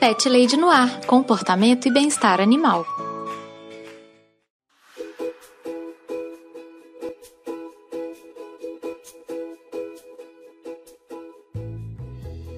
[0.00, 2.86] Pet Lady no Ar, comportamento e bem-estar animal.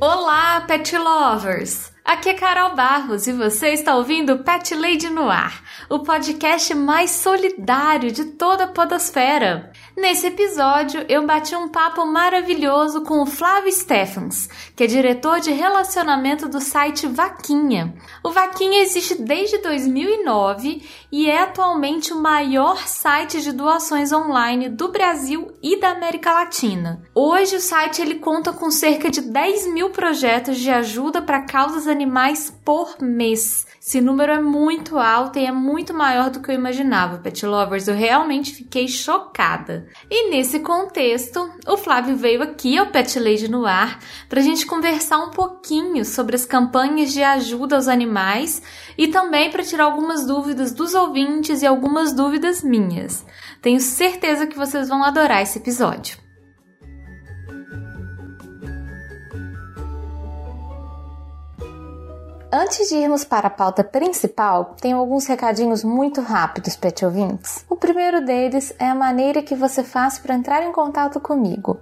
[0.00, 1.92] Olá, pet lovers!
[2.04, 7.10] Aqui é Carol Barros e você está ouvindo Pet Lady no Ar, o podcast mais
[7.10, 9.71] solidário de toda a podosfera.
[9.94, 15.52] Nesse episódio, eu bati um papo maravilhoso com o Flávio Stephens, que é diretor de
[15.52, 17.94] relacionamento do site Vaquinha.
[18.24, 20.82] O Vaquinha existe desde 2009
[21.12, 27.02] e é atualmente o maior site de doações online do Brasil e da América Latina.
[27.14, 31.86] Hoje, o site ele conta com cerca de 10 mil projetos de ajuda para causas
[31.86, 33.66] animais por mês.
[33.84, 37.88] Esse número é muito alto e é muito maior do que eu imaginava, pet lovers.
[37.88, 39.88] Eu realmente fiquei chocada.
[40.08, 44.66] E nesse contexto, o Flávio veio aqui ao Pet Lady no ar para a gente
[44.66, 48.62] conversar um pouquinho sobre as campanhas de ajuda aos animais
[48.96, 53.26] e também para tirar algumas dúvidas dos ouvintes e algumas dúvidas minhas.
[53.60, 56.21] Tenho certeza que vocês vão adorar esse episódio.
[62.54, 67.64] Antes de irmos para a pauta principal, tenho alguns recadinhos muito rápidos, pet ouvintes.
[67.66, 71.80] O primeiro deles é a maneira que você faz para entrar em contato comigo.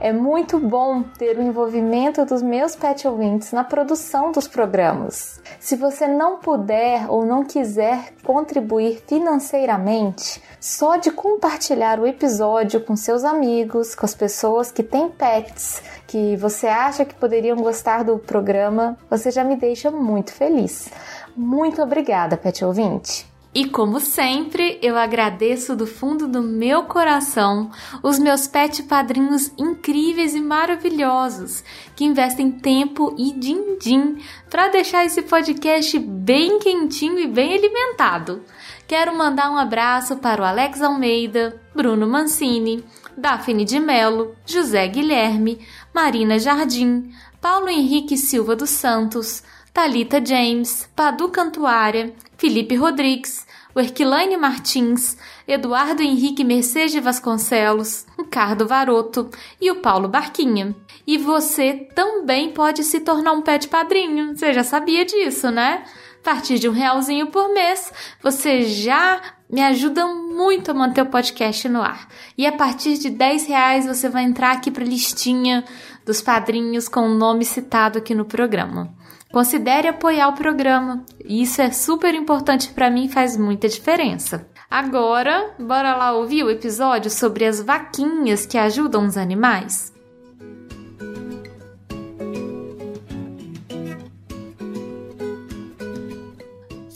[0.00, 5.40] É muito bom ter o envolvimento dos meus pet ouvintes na produção dos programas.
[5.58, 12.94] Se você não puder ou não quiser contribuir financeiramente, só de compartilhar o episódio com
[12.94, 18.18] seus amigos, com as pessoas que têm pets, que você acha que poderiam gostar do
[18.18, 20.88] programa, você já me deixa muito feliz.
[21.36, 23.27] Muito obrigada, pet ouvinte!
[23.58, 27.72] E como sempre, eu agradeço do fundo do meu coração
[28.04, 31.64] os meus pet padrinhos incríveis e maravilhosos
[31.96, 38.44] que investem tempo e din-din para deixar esse podcast bem quentinho e bem alimentado.
[38.86, 42.84] Quero mandar um abraço para o Alex Almeida, Bruno Mancini,
[43.16, 49.42] Daphne de Melo, José Guilherme, Marina Jardim, Paulo Henrique Silva dos Santos,
[49.74, 53.47] Talita James, Padu Cantuária, Felipe Rodrigues,
[53.78, 55.16] o Erquilaine Martins,
[55.46, 59.30] Eduardo Henrique Mercedes Vasconcelos, Ricardo Varoto
[59.60, 60.74] e o Paulo Barquinha.
[61.06, 64.36] E você também pode se tornar um pet padrinho.
[64.36, 65.84] Você já sabia disso, né?
[66.20, 71.06] A partir de um realzinho por mês, você já me ajuda muito a manter o
[71.06, 72.08] podcast no ar.
[72.36, 75.64] E a partir de 10 reais você vai entrar aqui para a listinha
[76.04, 78.92] dos padrinhos com o nome citado aqui no programa.
[79.32, 81.04] Considere apoiar o programa.
[81.24, 84.46] Isso é super importante para mim e faz muita diferença.
[84.70, 89.92] Agora, bora lá ouvir o episódio sobre as vaquinhas que ajudam os animais?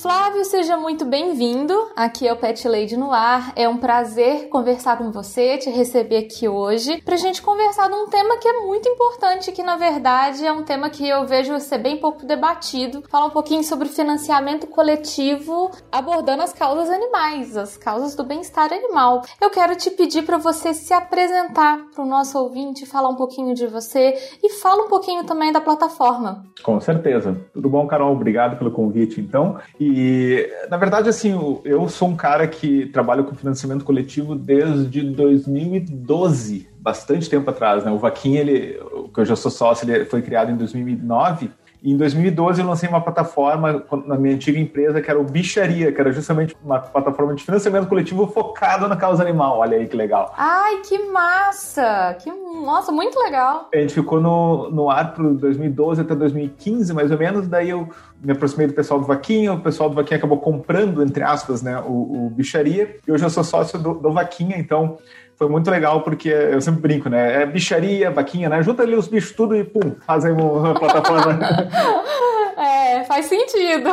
[0.03, 1.73] Flávio, seja muito bem-vindo.
[1.95, 3.53] Aqui é o Pet Lady no ar.
[3.55, 8.09] É um prazer conversar com você, te receber aqui hoje, pra gente conversar de um
[8.09, 11.79] tema que é muito importante, que na verdade é um tema que eu vejo ser
[11.79, 13.05] bem pouco debatido.
[13.09, 19.23] Falar um pouquinho sobre financiamento coletivo, abordando as causas animais, as causas do bem-estar animal.
[19.41, 23.55] Eu quero te pedir para você se apresentar para o nosso ouvinte, falar um pouquinho
[23.55, 26.43] de você e fala um pouquinho também da plataforma.
[26.65, 27.41] Com certeza.
[27.55, 28.13] Tudo bom, Carol?
[28.13, 29.61] Obrigado pelo convite, então.
[29.79, 31.33] E e, na verdade, assim,
[31.65, 37.91] eu sou um cara que trabalha com financiamento coletivo desde 2012, bastante tempo atrás, né?
[37.91, 38.81] O Vaquinha, ele,
[39.13, 42.89] que eu já sou sócio, ele foi criado em 2009 E em 2012 eu lancei
[42.89, 47.35] uma plataforma na minha antiga empresa que era o Bicharia, que era justamente uma plataforma
[47.35, 49.59] de financiamento coletivo focado na causa animal.
[49.59, 50.33] Olha aí que legal.
[50.37, 52.17] Ai, que massa!
[52.21, 53.69] Que nossa, muito legal.
[53.75, 57.49] A gente ficou no, no ar para 2012 até 2015, mais ou menos.
[57.49, 57.89] Daí eu
[58.23, 61.83] me aproximei do pessoal do Vaquinha, o pessoal do Vaquinha acabou comprando, entre aspas, né,
[61.85, 62.97] o, o Bicharia.
[63.07, 64.99] E hoje eu sou sócio do, do Vaquinha, então
[65.37, 67.43] foi muito legal, porque eu sempre brinco, né?
[67.43, 68.63] É bicharia, vaquinha, né?
[68.63, 71.39] Junta ali os bichos tudo e pum, fazem uma plataforma.
[72.55, 73.91] É, faz sentido.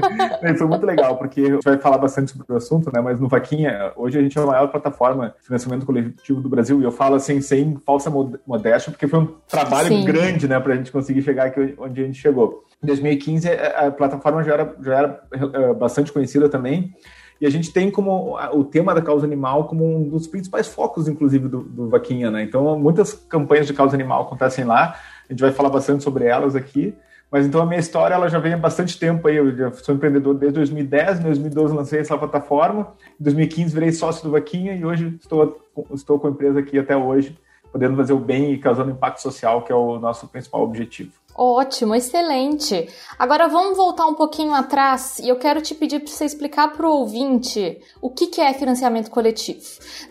[0.56, 3.00] foi muito legal, porque a gente vai falar bastante sobre o assunto, né?
[3.00, 6.80] Mas no Vaquinha, hoje a gente é a maior plataforma de financiamento coletivo do Brasil,
[6.80, 8.10] e eu falo assim, sem falsa
[8.46, 10.04] modéstia, porque foi um trabalho Sim.
[10.04, 12.64] grande, né, pra gente conseguir chegar aqui onde a gente chegou.
[12.82, 16.94] Em 2015, a plataforma já era, já era eh, bastante conhecida também,
[17.40, 21.08] e a gente tem como o tema da causa animal como um dos principais focos,
[21.08, 22.42] inclusive, do, do Vaquinha, né?
[22.42, 24.96] Então, muitas campanhas de causa animal acontecem lá,
[25.28, 26.94] a gente vai falar bastante sobre elas aqui.
[27.30, 29.36] Mas então a minha história ela já vem há bastante tempo aí.
[29.36, 34.22] Eu já sou empreendedor desde 2010, em 2012 lancei essa plataforma, em 2015 virei sócio
[34.24, 35.60] do Vaquinha e hoje estou,
[35.92, 37.36] estou com a empresa aqui até hoje,
[37.72, 41.12] podendo fazer o bem e causando impacto social, que é o nosso principal objetivo.
[41.38, 42.88] Ótimo, excelente.
[43.18, 46.86] Agora vamos voltar um pouquinho atrás e eu quero te pedir para você explicar para
[46.86, 49.60] o ouvinte o que, que é financiamento coletivo.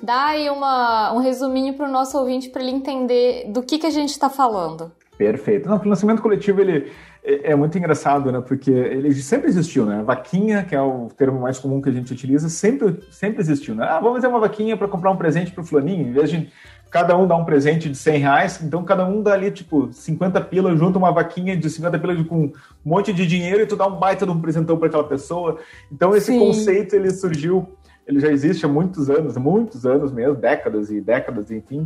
[0.03, 3.87] Dá aí uma, um resuminho para o nosso ouvinte para ele entender do que, que
[3.87, 4.91] a gente está falando.
[5.17, 5.67] Perfeito.
[5.67, 6.91] Não, financiamento coletivo ele
[7.23, 8.41] é, é muito engraçado, né?
[8.41, 10.03] Porque ele sempre existiu, né?
[10.03, 13.87] Vaquinha, que é o termo mais comum que a gente utiliza, sempre, sempre existiu, né?
[13.89, 16.51] Ah, vamos fazer uma vaquinha para comprar um presente para o fulaninho, em vez de
[16.95, 20.39] cada um dá um presente de 100 reais, então cada um dá ali, tipo, 50
[20.39, 22.53] pila, junta uma vaquinha de 50 pila com um
[22.85, 25.59] monte de dinheiro e tu dá um baita de um presentão para aquela pessoa.
[25.91, 26.39] Então esse Sim.
[26.39, 27.67] conceito, ele surgiu,
[28.07, 31.85] ele já existe há muitos anos, muitos anos mesmo, décadas e décadas, enfim.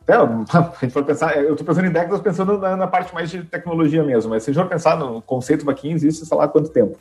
[0.00, 3.28] Até, a gente for pensar, eu estou pensando em décadas pensando na, na, parte mais
[3.28, 6.44] de tecnologia mesmo, mas se a gente for pensar no conceito vaquinha, existe, sei lá,
[6.44, 6.98] há quanto tempo.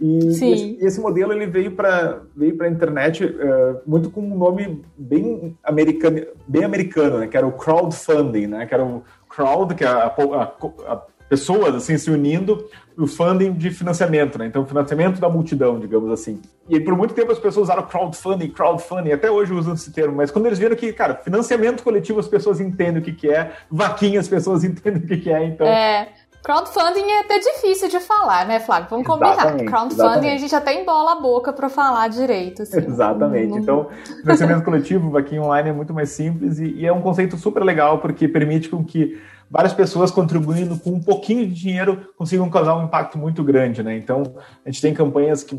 [0.00, 4.82] E esse, esse, modelo ele veio para veio a internet uh, muito com um nome
[4.96, 7.26] bem americano, bem americano, né?
[7.26, 8.66] Que era o crowdfunding, né?
[8.66, 13.52] Que era o crowd, que é a, a, a pessoas assim se unindo o funding
[13.52, 14.46] de financiamento, né?
[14.46, 16.40] Então financiamento da multidão, digamos assim.
[16.68, 20.30] E por muito tempo as pessoas usaram crowdfunding, crowdfunding, até hoje usam esse termo, mas
[20.30, 24.18] quando eles viram que, cara, financiamento coletivo as pessoas entendem o que, que é, vaquinha
[24.18, 25.66] as pessoas entendem o que, que é, então.
[25.66, 26.08] É.
[26.46, 28.86] Crowdfunding é até difícil de falar, né, Flávio?
[28.88, 29.32] Vamos combinar.
[29.32, 30.34] Exatamente, Crowdfunding exatamente.
[30.34, 32.62] a gente até embola a boca para falar direito.
[32.62, 32.78] Assim.
[32.78, 33.58] Exatamente.
[33.58, 33.88] Então,
[34.20, 37.98] financiamento coletivo, vaquinha online é muito mais simples e, e é um conceito super legal
[37.98, 39.20] porque permite com que
[39.50, 43.96] várias pessoas contribuindo com um pouquinho de dinheiro consigam causar um impacto muito grande, né?
[43.96, 44.22] Então,
[44.64, 45.56] a gente tem campanhas que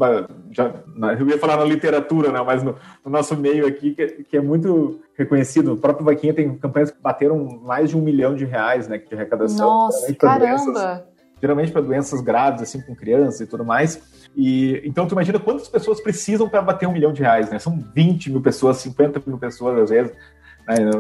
[0.52, 0.74] já,
[1.20, 2.42] eu ia falar na literatura, né?
[2.46, 5.74] Mas no, no nosso meio aqui que, que, é muito reconhecido.
[5.74, 8.98] O próprio Vaquinha tem campanhas que bateram mais de um milhão de reais, né?
[8.98, 9.68] De arrecadação.
[9.68, 10.48] Nossa, caramba!
[10.66, 11.04] Doenças,
[11.42, 14.30] geralmente para doenças graves, assim, com crianças e tudo mais.
[14.36, 17.60] E então tu imagina quantas pessoas precisam para bater um milhão de reais, né?
[17.60, 20.14] São 20 mil pessoas, 50 mil pessoas às vezes,
[20.68, 20.92] né?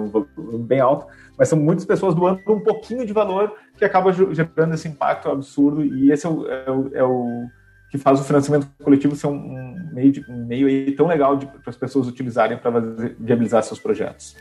[0.59, 4.87] bem alto mas são muitas pessoas doando um pouquinho de valor que acaba gerando esse
[4.87, 7.47] impacto absurdo e esse é o, é o, é o
[7.91, 11.77] que faz o financiamento coletivo ser um meio, de, um meio tão legal para as
[11.77, 12.79] pessoas utilizarem para
[13.19, 14.35] viabilizar seus projetos.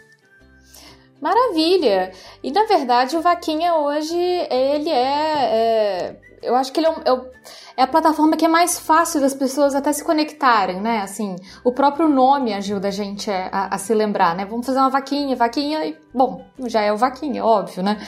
[1.21, 2.13] Maravilha!
[2.43, 4.17] E na verdade o Vaquinha hoje
[4.51, 7.31] ele é, é eu acho que ele é, um, é,
[7.77, 11.01] é, a plataforma que é mais fácil das pessoas até se conectarem, né?
[11.01, 14.45] Assim, o próprio nome ajuda a gente a, a, se lembrar, né?
[14.45, 17.99] Vamos fazer uma vaquinha, vaquinha e, bom, já é o vaquinha, óbvio, né?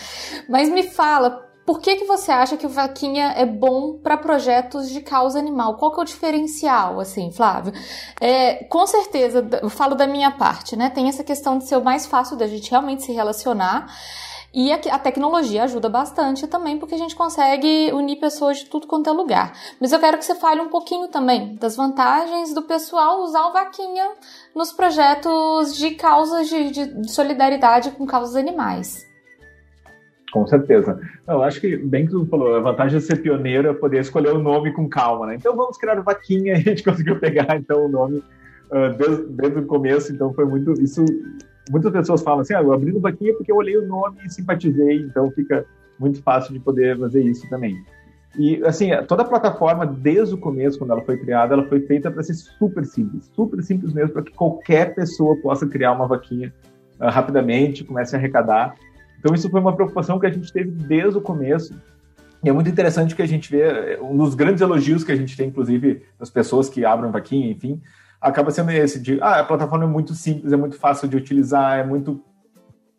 [0.48, 4.88] Mas me fala, por que, que você acha que o Vaquinha é bom para projetos
[4.88, 5.76] de causa animal?
[5.76, 7.74] Qual que é o diferencial, assim, Flávio?
[8.18, 10.88] É, com certeza, eu falo da minha parte, né?
[10.88, 13.86] Tem essa questão de ser o mais fácil da gente realmente se relacionar.
[14.54, 19.10] E a, tecnologia ajuda bastante também, porque a gente consegue unir pessoas de tudo quanto
[19.10, 19.52] é lugar.
[19.78, 23.52] Mas eu quero que você fale um pouquinho também das vantagens do pessoal usar o
[23.52, 24.10] Vaquinha
[24.54, 29.07] nos projetos de causas de, de solidariedade com causas animais.
[30.32, 31.00] Com certeza.
[31.26, 34.32] Eu acho que, bem que tu falou, a vantagem de ser pioneiro é poder escolher
[34.32, 35.36] o nome com calma, né?
[35.36, 39.58] Então vamos criar o Vaquinha a gente conseguiu pegar então o nome uh, desde, desde
[39.60, 40.72] o começo, então foi muito.
[40.72, 41.04] Isso
[41.70, 44.30] muitas pessoas falam assim, ah, eu abri no Vaquinha porque eu olhei o nome e
[44.30, 45.64] simpatizei, então fica
[45.98, 47.76] muito fácil de poder fazer isso também.
[48.38, 52.10] E, assim, toda a plataforma, desde o começo, quando ela foi criada, ela foi feita
[52.10, 56.52] para ser super simples, super simples mesmo, para que qualquer pessoa possa criar uma vaquinha
[57.00, 58.76] uh, rapidamente, comece a arrecadar.
[59.18, 61.74] Então, isso foi uma preocupação que a gente teve desde o começo.
[62.42, 65.36] E é muito interessante que a gente vê, um dos grandes elogios que a gente
[65.36, 67.80] tem, inclusive, das pessoas que abrem vaquinha, enfim,
[68.20, 71.78] acaba sendo esse de, ah, a plataforma é muito simples, é muito fácil de utilizar,
[71.78, 72.22] é muito,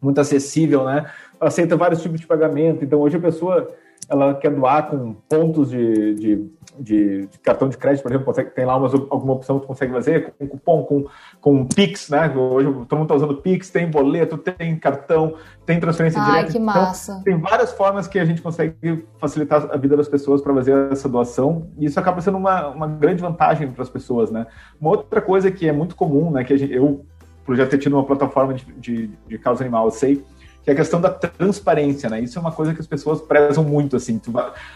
[0.02, 1.10] muito acessível, né?
[1.40, 2.84] Aceita vários tipos de pagamento.
[2.84, 3.74] Então, hoje a pessoa
[4.10, 8.50] ela quer doar com pontos de, de, de, de cartão de crédito, por exemplo, consegue,
[8.50, 11.06] tem lá umas, alguma opção que tu consegue fazer, com cupom, com,
[11.40, 12.28] com Pix, né?
[12.36, 16.52] Hoje todo mundo está usando Pix, tem boleto, tem cartão, tem transferência Ai, direta.
[16.52, 17.22] que Então, massa.
[17.24, 21.08] tem várias formas que a gente consegue facilitar a vida das pessoas para fazer essa
[21.08, 24.48] doação, e isso acaba sendo uma, uma grande vantagem para as pessoas, né?
[24.82, 27.06] Uma outra coisa que é muito comum, né, que a gente, eu,
[27.46, 30.26] por já ter tido uma plataforma de, de, de causa animal, eu sei
[30.64, 32.20] que é a questão da transparência, né?
[32.22, 34.20] Isso é uma coisa que as pessoas prezam muito, assim.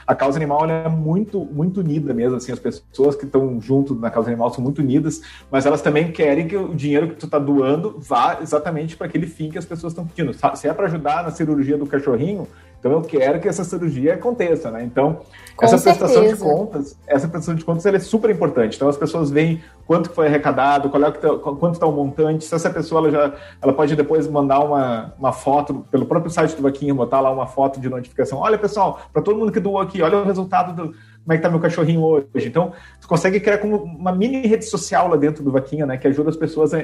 [0.08, 2.52] A causa animal é muito, muito unida mesmo, assim.
[2.52, 5.22] As pessoas que estão junto na causa animal são muito unidas,
[5.52, 9.28] mas elas também querem que o dinheiro que tu está doando vá exatamente para aquele
[9.28, 10.34] fim que as pessoas estão pedindo.
[10.56, 12.48] Se é para ajudar na cirurgia do cachorrinho,
[12.84, 14.84] então eu quero que essa cirurgia aconteça, né?
[14.84, 15.22] Então,
[15.56, 16.44] Com essa prestação de certeza.
[16.44, 18.76] contas, essa prestação de contas é super importante.
[18.76, 21.94] Então as pessoas veem quanto foi arrecadado, qual é o que tá- quanto está o
[21.94, 26.30] montante, se essa pessoa ela já ela pode depois mandar uma, uma foto pelo próprio
[26.30, 28.40] site do Vaquinha, botar lá uma foto de notificação.
[28.40, 30.88] Olha, pessoal, para todo mundo que doou aqui, olha o resultado do
[31.24, 32.50] como é que tá meu cachorrinho hoje.
[32.50, 36.06] Então, tu consegue criar como uma mini rede social lá dentro do Vaquinha, né, que
[36.06, 36.80] ajuda as pessoas a,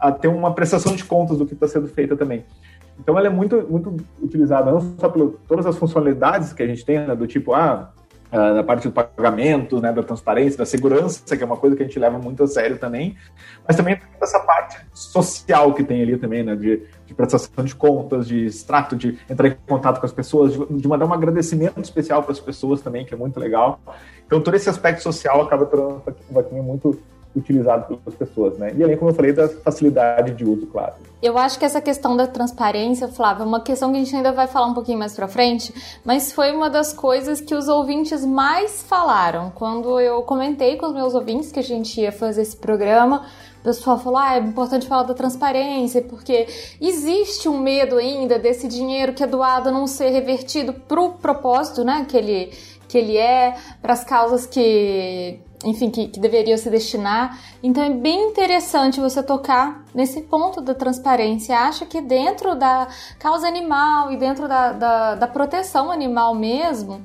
[0.00, 2.46] a, a ter uma prestação de contas do que está sendo feito também.
[2.98, 6.84] Então ela é muito, muito utilizada, não só por todas as funcionalidades que a gente
[6.84, 7.92] tem, né, do tipo, ah,
[8.32, 11.82] ah, na parte do pagamento, né, da transparência, da segurança, que é uma coisa que
[11.82, 13.16] a gente leva muito a sério também,
[13.66, 18.26] mas também essa parte social que tem ali também, né, de, de prestação de contas,
[18.26, 22.22] de extrato, de entrar em contato com as pessoas, de, de mandar um agradecimento especial
[22.22, 23.78] para as pessoas também, que é muito legal.
[24.26, 26.98] Então todo esse aspecto social acaba tornando o Vaquinha muito
[27.36, 28.72] utilizado pelas pessoas, né?
[28.74, 30.94] E além, como eu falei, da facilidade de uso, claro.
[31.26, 34.30] Eu acho que essa questão da transparência, Flávia, é uma questão que a gente ainda
[34.30, 38.24] vai falar um pouquinho mais pra frente, mas foi uma das coisas que os ouvintes
[38.24, 39.50] mais falaram.
[39.50, 43.26] Quando eu comentei com os meus ouvintes que a gente ia fazer esse programa,
[43.58, 46.46] o pessoal falou: ah, é importante falar da transparência, porque
[46.80, 52.06] existe um medo ainda desse dinheiro que é doado não ser revertido pro propósito, né?
[52.08, 52.52] Que ele,
[52.86, 57.38] que ele é, para as causas que enfim, que, que deveria se destinar.
[57.62, 61.58] Então é bem interessante você tocar nesse ponto da transparência.
[61.58, 67.02] Acha que dentro da causa animal e dentro da, da, da proteção animal mesmo,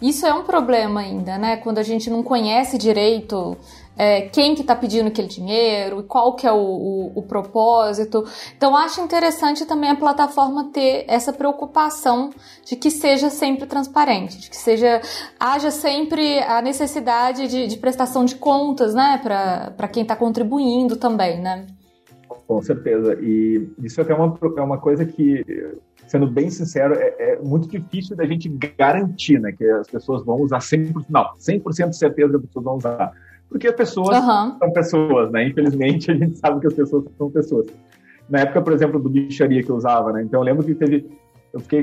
[0.00, 1.56] isso é um problema ainda, né?
[1.56, 3.56] Quando a gente não conhece direito
[3.96, 8.24] é, quem que está pedindo aquele dinheiro, qual que é o, o, o, propósito.
[8.56, 12.30] Então acho interessante também a plataforma ter essa preocupação
[12.64, 15.00] de que seja sempre transparente, de que seja
[15.38, 21.40] haja sempre a necessidade de, de prestação de contas, né, para quem está contribuindo também,
[21.40, 21.66] né?
[22.46, 23.16] Com certeza.
[23.22, 25.44] E isso é uma, é uma coisa que,
[26.06, 30.40] sendo bem sincero, é, é, muito difícil da gente garantir, né, que as pessoas vão
[30.40, 33.12] usar 100%, não, 100% de certeza que as pessoas vão usar
[33.54, 34.58] porque as pessoas uhum.
[34.58, 35.46] são pessoas, né?
[35.46, 37.66] Infelizmente, a gente sabe que as pessoas são pessoas.
[38.28, 40.22] Na época, por exemplo, do bicharia que eu usava, né?
[40.22, 41.08] Então, eu lembro que teve...
[41.52, 41.82] Eu fiquei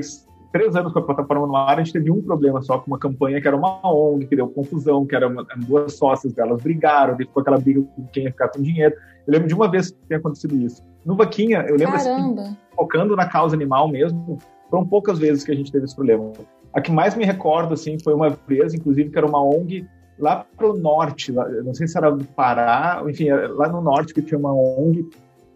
[0.52, 2.98] três anos com a plataforma no ar, a gente teve um problema só com uma
[2.98, 5.34] campanha que era uma ONG, que deu confusão, que eram
[5.66, 8.94] duas sócias delas brigaram, ficou aquela briga com quem ia ficar com dinheiro.
[9.26, 10.82] Eu lembro de uma vez que tem acontecido isso.
[11.04, 12.42] No Vaquinha, eu lembro Caramba.
[12.42, 14.38] assim, focando na causa animal mesmo,
[14.70, 16.30] foram poucas vezes que a gente teve esse problema.
[16.74, 19.86] A que mais me recordo, assim, foi uma vez, inclusive, que era uma ONG
[20.18, 24.22] lá pro norte, lá, não sei se era do Pará, enfim, lá no norte que
[24.22, 25.08] tinha uma ONG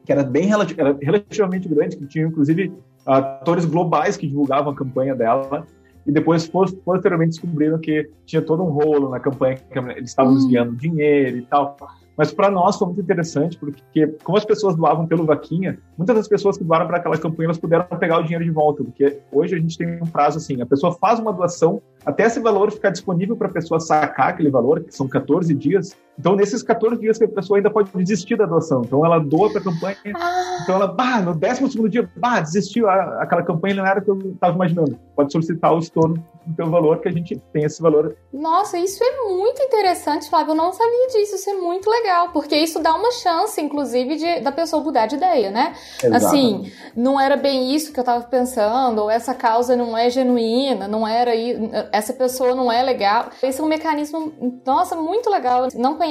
[0.05, 2.73] que era bem era relativamente grande, que tinha inclusive
[3.07, 5.65] atores globais que divulgavam a campanha dela,
[6.07, 6.49] e depois
[6.85, 10.37] posteriormente descobriram que tinha todo um rolo na campanha, que eles estavam Hum.
[10.37, 11.77] desviando dinheiro e tal.
[12.17, 16.27] Mas para nós foi muito interessante, porque como as pessoas doavam pelo Vaquinha, muitas das
[16.27, 19.55] pessoas que doaram para aquela campanha, elas puderam pegar o dinheiro de volta, porque hoje
[19.55, 22.91] a gente tem um prazo assim, a pessoa faz uma doação, até esse valor ficar
[22.91, 25.95] disponível para a pessoa sacar aquele valor, que são 14 dias.
[26.19, 28.83] Então, nesses 14 dias que a pessoa ainda pode desistir da doação.
[28.85, 32.89] Então, ela doa para a campanha, Ah, então ela, bah, no 12 dia, bah, desistiu,
[32.89, 34.99] a- aquela campanha não era o que eu estava imaginando.
[35.15, 39.03] Pode solicitar o estorno do teu valor, que a gente tem esse valor nossa, isso
[39.03, 40.53] é muito interessante, Flávio.
[40.53, 41.35] Eu não sabia disso.
[41.37, 45.17] Isso é muito legal, porque isso dá uma chance, inclusive, de, da pessoa mudar de
[45.17, 45.75] ideia, né?
[46.17, 50.87] Assim, não era bem isso que eu tava pensando, ou essa causa não é genuína,
[50.87, 51.59] não era i-
[51.93, 53.31] essa pessoa não é legal.
[53.43, 54.33] Esse é um mecanismo,
[54.65, 55.69] nossa, muito legal.
[55.75, 56.06] Não conhecia,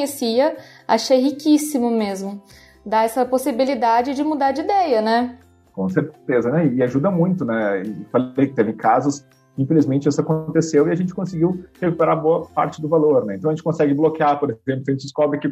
[0.88, 2.42] achei riquíssimo mesmo.
[2.86, 5.38] Dá essa possibilidade de mudar de ideia, né?
[5.74, 6.68] Com certeza, né?
[6.68, 7.84] E ajuda muito, né?
[8.12, 9.26] Falei que teve casos,
[9.58, 13.36] infelizmente isso aconteceu e a gente conseguiu recuperar boa parte do valor, né?
[13.36, 15.50] Então a gente consegue bloquear, por exemplo, a gente descobre que,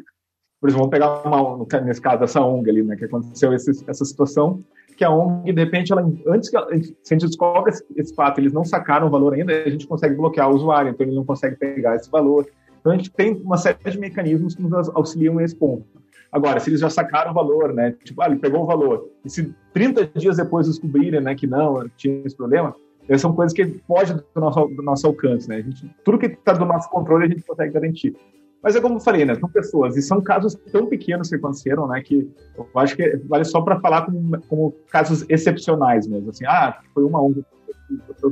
[0.62, 2.96] por exemplo, vamos pegar uma, nesse caso essa ONG ali, né?
[2.96, 4.64] Que aconteceu esse, essa situação,
[4.96, 8.16] que a ONG, de repente, ela, antes que ela, se a gente descobre esse, esse
[8.16, 11.16] fato, eles não sacaram o valor ainda, a gente consegue bloquear o usuário, então ele
[11.16, 12.46] não consegue pegar esse valor.
[12.84, 15.86] Então a gente tem uma série de mecanismos que nos auxiliam nesse ponto.
[16.30, 17.96] Agora, se eles já sacaram o valor, né?
[18.04, 19.10] Tipo, ah, ele pegou o valor.
[19.24, 22.76] E se 30 dias depois descobrirem, né, que não, tinha esse problema,
[23.18, 25.62] são coisas que fogem do nosso, do nosso alcance, né?
[25.62, 28.18] Gente, tudo que está do nosso controle a gente consegue garantir.
[28.62, 29.36] Mas é como eu falei, né?
[29.36, 32.02] São pessoas, e são casos tão pequenos que aconteceram, né?
[32.02, 36.32] Que eu acho que vale só para falar como, como, casos excepcionais mesmo.
[36.32, 37.46] Assim, ah, foi uma onda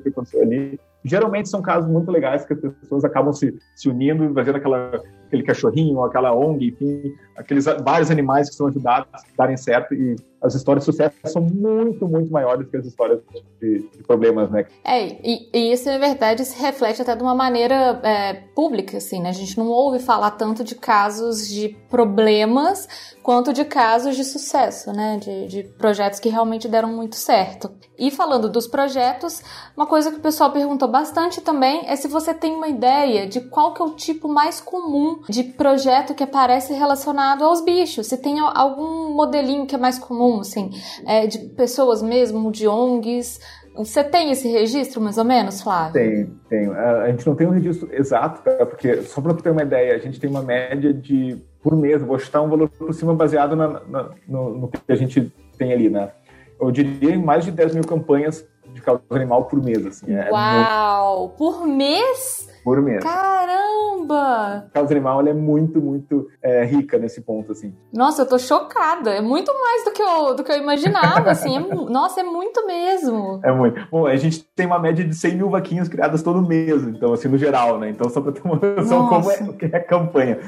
[0.02, 0.78] que aconteceu ali.
[1.04, 5.44] Geralmente são casos muito legais que as pessoas acabam se, se unindo fazendo aquela, aquele
[5.44, 10.56] cachorrinho, aquela ONG, enfim, aqueles vários animais que são ajudados a darem certo e as
[10.56, 13.20] histórias de sucesso são muito, muito maiores que as histórias
[13.60, 14.66] de, de problemas, né?
[14.84, 19.22] É, e, e, isso, na verdade, se reflete até de uma maneira é, pública, assim,
[19.22, 19.30] né?
[19.30, 24.92] A gente não ouve falar tanto de casos de problemas quanto de casos de sucesso,
[24.92, 25.18] né?
[25.18, 27.72] De, de projetos que realmente deram muito certo.
[27.98, 29.42] E falando dos projetos,
[29.78, 33.42] uma coisa que o pessoal perguntou bastante também é se você tem uma ideia de
[33.42, 38.08] qual que é o tipo mais comum de projeto que aparece relacionado aos bichos.
[38.08, 40.72] Se tem algum modelinho que é mais comum, assim,
[41.06, 43.40] é, de pessoas mesmo, de ONGs.
[43.76, 45.94] Você tem esse registro, mais ou menos, Flávio?
[45.94, 46.74] Tem, tenho.
[46.74, 48.66] A gente não tem um registro exato, tá?
[48.66, 52.02] porque, só para tu ter uma ideia, a gente tem uma média de, por mês,
[52.02, 55.72] vou chutar um valor por cima baseado na, na, no, no, que a gente tem
[55.72, 56.12] ali, né?
[56.60, 59.86] Eu diria mais de 10 mil campanhas de causa animal por mês.
[59.86, 61.20] Assim, é Uau!
[61.20, 61.36] Muito...
[61.38, 62.51] Por mês?
[62.64, 63.04] Por mês.
[63.04, 64.66] Caramba!
[64.68, 67.74] A causa animal é muito, muito é, rica nesse ponto, assim.
[67.92, 69.12] Nossa, eu tô chocada.
[69.12, 71.58] É muito mais do que eu, do que eu imaginava, assim.
[71.58, 73.40] É, nossa, é muito mesmo.
[73.44, 73.88] É muito.
[73.90, 77.28] Bom, a gente tem uma média de 100 mil vaquinhas criadas todo mês, então, assim,
[77.28, 77.90] no geral, né?
[77.90, 80.40] Então, só pra ter uma noção como é, que é a campanha.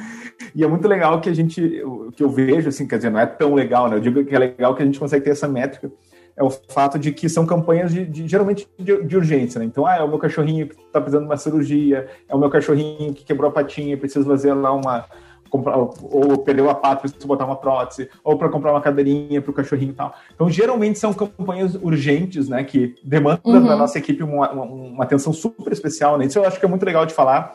[0.54, 1.84] E é muito legal que a gente,
[2.16, 3.96] que eu vejo, assim, quer dizer, não é tão legal, né?
[3.96, 5.92] Eu digo que é legal que a gente consegue ter essa métrica
[6.36, 9.66] é o fato de que são campanhas de, de geralmente de, de, urgência, né?
[9.66, 12.50] Então, ah, é o meu cachorrinho que está precisando de uma cirurgia, é o meu
[12.50, 15.06] cachorrinho que quebrou a patinha, precisa fazer lá uma
[15.54, 19.52] comprar, ou perdeu a pata, precisa botar uma prótese, ou para comprar uma cadeirinha para
[19.52, 20.16] o cachorrinho e tal.
[20.34, 22.64] Então, geralmente são campanhas urgentes, né?
[22.64, 23.64] Que demandam uhum.
[23.64, 26.26] da nossa equipe uma, uma, uma, atenção super especial, né?
[26.26, 27.54] Isso eu acho que é muito legal de falar.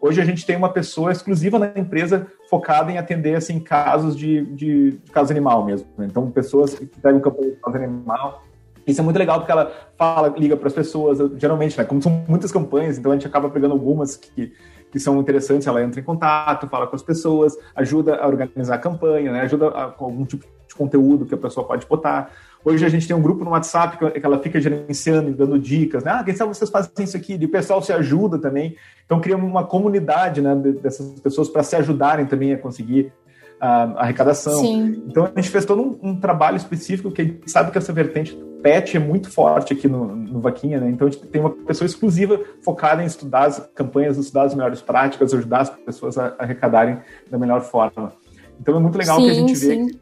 [0.00, 4.44] Hoje a gente tem uma pessoa exclusiva na empresa focada em atender assim casos de,
[4.46, 5.88] de, de caso animal mesmo.
[5.98, 6.06] Né?
[6.08, 8.42] Então pessoas que pegam campanha de caso animal
[8.86, 11.84] isso é muito legal porque ela fala, liga para as pessoas, geralmente, né?
[11.84, 14.52] Como são muitas campanhas, então a gente acaba pegando algumas que,
[14.90, 18.78] que são interessantes, ela entra em contato, fala com as pessoas, ajuda a organizar a
[18.78, 19.42] campanha, né?
[19.42, 22.32] Ajuda a, com algum tipo de conteúdo que a pessoa pode botar.
[22.64, 26.04] Hoje a gente tem um grupo no WhatsApp que ela fica gerenciando e dando dicas,
[26.04, 26.12] né?
[26.12, 27.38] Ah, quem sabe vocês fazem isso aqui?
[27.40, 28.76] E o pessoal se ajuda também.
[29.06, 33.12] Então criamos uma comunidade né, dessas pessoas para se ajudarem também a conseguir
[33.58, 34.60] a arrecadação.
[34.60, 35.04] Sim.
[35.06, 37.92] Então a gente fez todo um, um, trabalho específico que a gente sabe que essa
[37.92, 40.90] vertente PET é muito forte aqui no, no Vaquinha, né?
[40.90, 44.82] Então a gente tem uma pessoa exclusiva focada em estudar as campanhas, estudar as melhores
[44.82, 46.98] práticas, ajudar as pessoas a arrecadarem
[47.30, 48.12] da melhor forma.
[48.60, 49.86] Então é muito legal sim, que a gente sim.
[49.86, 50.00] vê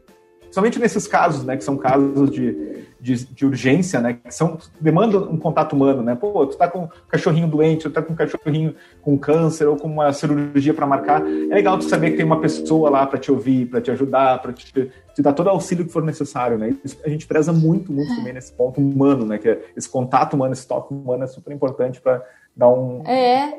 [0.51, 5.23] somente nesses casos, né, que são casos de, de, de, urgência, né, que são, demandam
[5.23, 8.15] um contato humano, né, pô, tu tá com um cachorrinho doente, tu tá com um
[8.15, 12.25] cachorrinho com câncer ou com uma cirurgia para marcar, é legal tu saber que tem
[12.25, 15.51] uma pessoa lá para te ouvir, para te ajudar, para te, te, dar todo o
[15.51, 19.25] auxílio que for necessário, né, Isso, a gente preza muito, muito também nesse ponto humano,
[19.25, 22.23] né, que é esse contato humano, esse toque humano é super importante para
[22.55, 23.03] dar um...
[23.05, 23.53] É...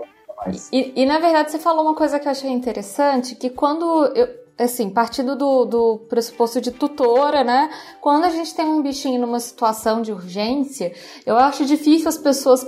[0.73, 4.27] E, e, na verdade você falou uma coisa que eu achei interessante, que quando eu,
[4.65, 7.71] assim, partindo do, do pressuposto de tutora, né?
[8.01, 10.93] Quando a gente tem um bichinho numa situação de urgência,
[11.25, 12.67] eu acho difícil as pessoas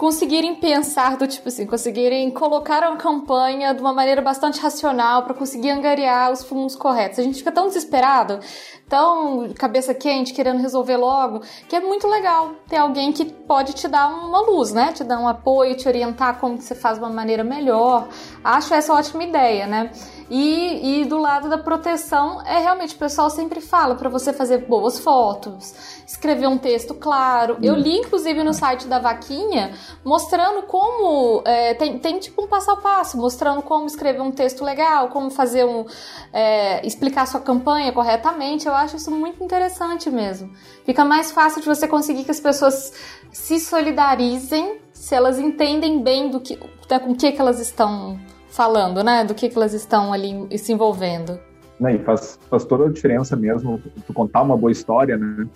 [0.00, 5.34] conseguirem pensar do tipo assim, conseguirem colocar uma campanha de uma maneira bastante racional para
[5.34, 7.18] conseguir angariar os fundos corretos.
[7.18, 8.40] A gente fica tão desesperado,
[8.88, 13.86] tão cabeça quente, querendo resolver logo, que é muito legal ter alguém que pode te
[13.88, 14.90] dar uma luz, né?
[14.90, 18.08] Te dar um apoio, te orientar como que você faz de uma maneira melhor.
[18.42, 19.90] Acho essa ótima ideia, né?
[20.30, 24.58] E, e do lado da proteção, é realmente, o pessoal sempre fala para você fazer
[24.58, 25.74] boas fotos,
[26.06, 27.58] escrever um texto claro.
[27.60, 31.42] Eu li, inclusive, no site da Vaquinha, mostrando como.
[31.44, 35.30] É, tem, tem tipo um passo a passo, mostrando como escrever um texto legal, como
[35.32, 35.84] fazer um.
[36.32, 38.68] É, explicar sua campanha corretamente.
[38.68, 40.52] Eu acho isso muito interessante mesmo.
[40.84, 42.92] Fica mais fácil de você conseguir que as pessoas
[43.32, 46.56] se solidarizem se elas entendem bem do que,
[46.88, 48.18] né, com o que, que elas estão
[48.50, 49.24] falando, né?
[49.24, 51.38] Do que, que elas estão ali se envolvendo.
[51.78, 55.46] Né, e faz, faz toda a diferença mesmo tu contar uma boa história, né?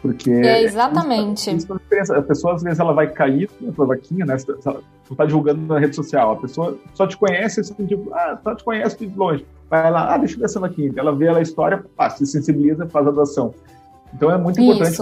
[0.00, 0.30] Porque.
[0.30, 1.54] É, exatamente.
[1.54, 4.36] Isso, isso a pessoa, às vezes, ela vai cair na tua vaquinha, né?
[4.36, 6.32] Tu tá divulgando na rede social.
[6.32, 9.46] A pessoa só te conhece, assim, tipo, ah, só te conhece de longe.
[9.70, 10.92] Vai lá, ah, deixa eu ver essa vaquinha.
[10.96, 13.54] Ela vê a história, pá, se sensibiliza, faz a doação.
[14.14, 14.98] Então é muito importante,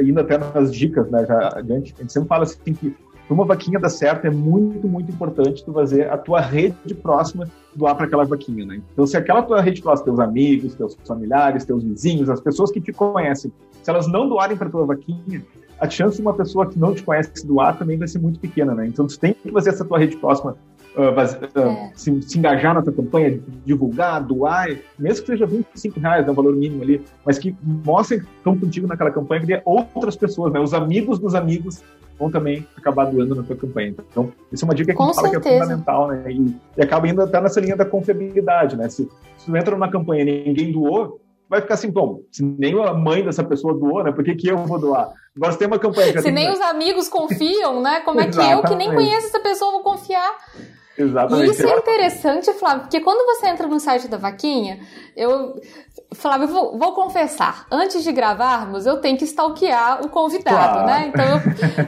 [0.00, 1.26] indo até nas dicas, né?
[1.26, 2.96] Já adiante, a gente sempre fala assim que
[3.28, 7.46] para uma vaquinha dar certo, é muito, muito importante tu fazer a tua rede próxima
[7.76, 8.80] doar para aquela vaquinha, né?
[8.90, 12.80] Então, se aquela tua rede próxima, teus amigos, teus familiares, teus vizinhos, as pessoas que
[12.80, 15.44] te conhecem, se elas não doarem para tua vaquinha,
[15.78, 18.74] a chance de uma pessoa que não te conhece doar também vai ser muito pequena,
[18.74, 18.86] né?
[18.86, 20.56] Então, tu tem que fazer essa tua rede próxima
[20.96, 21.92] uh, uh, é.
[21.94, 26.34] se, se, engajar na tua campanha, divulgar, doar, mesmo que seja 25 reais, é um
[26.34, 30.60] valor mínimo ali, mas que mostrem que estão contigo naquela campanha, que outras pessoas, né?
[30.60, 31.82] Os amigos dos amigos
[32.18, 33.94] vão também acabar doando na tua campanha.
[34.10, 35.40] Então, isso é uma dica que Com a gente certeza.
[35.40, 36.24] fala que é fundamental, né?
[36.32, 38.88] E, e acaba indo até nessa linha da confiabilidade, né?
[38.88, 42.78] Se, se tu entra numa campanha e ninguém doou, vai ficar assim, bom, se nem
[42.82, 44.12] a mãe dessa pessoa doou, né?
[44.12, 45.12] Por que, que eu vou doar?
[45.36, 48.00] Agora, se tem uma campanha Se nem os amigos confiam, né?
[48.00, 50.36] Como é que eu, que nem conheço essa pessoa, vou confiar?
[50.98, 51.48] Exatamente.
[51.48, 54.80] E isso é interessante, Flávio, porque quando você entra no site da Vaquinha,
[55.16, 55.54] eu.
[56.12, 60.86] Flávio, vou, vou confessar, antes de gravarmos, eu tenho que stalkear o convidado, claro.
[60.86, 61.08] né?
[61.08, 61.24] Então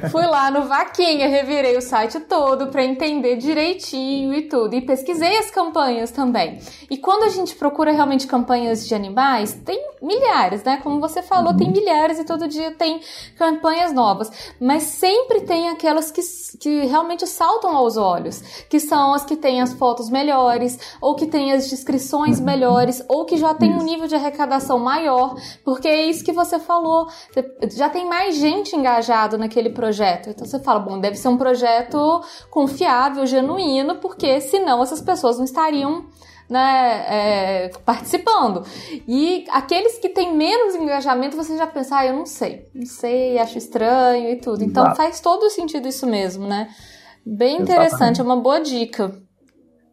[0.02, 4.74] eu fui lá no Vaquinha, revirei o site todo para entender direitinho e tudo.
[4.74, 6.58] E pesquisei as campanhas também.
[6.90, 10.78] E quando a gente procura realmente campanhas de animais, tem milhares, né?
[10.82, 11.56] Como você falou, uhum.
[11.56, 13.00] tem milhares e todo dia tem
[13.36, 14.30] campanhas novas.
[14.60, 16.22] Mas sempre tem aquelas que,
[16.58, 21.26] que realmente saltam aos olhos, que são as que têm as fotos melhores, ou que
[21.26, 25.34] têm as descrições melhores, ou que já tem um nível de arrecadação maior,
[25.64, 27.08] porque é isso que você falou.
[27.72, 30.30] Já tem mais gente engajado naquele projeto.
[30.30, 35.44] Então você fala, bom, deve ser um projeto confiável, genuíno, porque senão essas pessoas não
[35.44, 36.06] estariam
[36.50, 38.64] né, é, participando.
[39.06, 43.38] E aqueles que têm menos engajamento, você já pensa, ah, eu não sei, não sei,
[43.38, 44.64] acho estranho e tudo.
[44.64, 44.96] Então Exato.
[44.96, 46.68] faz todo sentido isso mesmo, né?
[47.24, 48.20] Bem interessante, Exatamente.
[48.20, 49.14] é uma boa dica.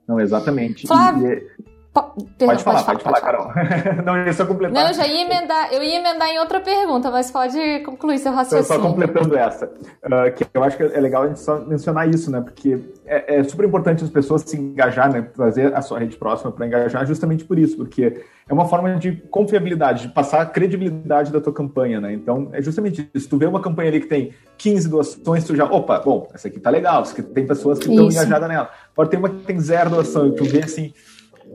[0.08, 0.88] Não, exatamente.
[0.88, 1.57] Flávio, e,
[2.02, 4.04] Perdão, pode, falar, pode, falar, pode falar, Carol.
[4.06, 4.74] não, ia só completar.
[4.74, 8.32] Não, eu já ia emendar, eu ia emendar em outra pergunta, mas pode concluir seu
[8.32, 8.66] raciocínio.
[8.66, 12.10] Então, só completando essa, uh, que eu acho que é legal a gente só mencionar
[12.10, 12.42] isso, né?
[12.42, 15.22] Porque é, é super importante as pessoas se engajar, né?
[15.22, 19.12] Trazer a sua rede próxima para engajar justamente por isso, porque é uma forma de
[19.30, 22.14] confiabilidade, de passar a credibilidade da tua campanha, né?
[22.14, 23.26] Então, é justamente isso.
[23.26, 26.48] Se tu vê uma campanha ali que tem 15 doações, tu já, opa, bom, essa
[26.48, 28.70] aqui tá legal, tem pessoas que estão engajadas nela.
[28.96, 30.94] Pode ter uma que tem zero doação e tu vê assim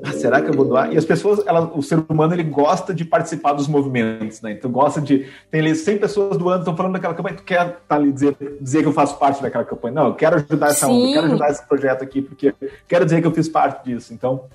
[0.04, 0.92] ah, será que eu vou doar?
[0.92, 4.52] E as pessoas, ela, o ser humano, ele gosta de participar dos movimentos, né?
[4.52, 5.26] Então gosta de.
[5.50, 8.82] Tem ali 100 pessoas doando, estão falando daquela campanha, tu quer tá ali dizer, dizer
[8.82, 9.94] que eu faço parte daquela campanha.
[9.94, 12.52] Não, eu quero ajudar essa onda, eu quero ajudar esse projeto aqui, porque
[12.88, 14.12] quero dizer que eu fiz parte disso.
[14.12, 14.46] Então,